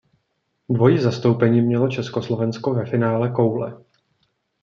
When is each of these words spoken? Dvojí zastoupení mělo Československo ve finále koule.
Dvojí 0.69 0.97
zastoupení 1.01 1.61
mělo 1.61 1.87
Československo 1.87 2.73
ve 2.73 2.85
finále 2.85 3.29
koule. 3.31 3.85